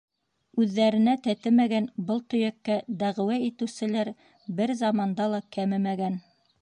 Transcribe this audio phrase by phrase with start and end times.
[0.63, 4.11] Үҙҙәренә тәтемәгән был төйәккә дәғүә итеүселәр
[4.61, 6.19] бер заманда ла кәмемәгән.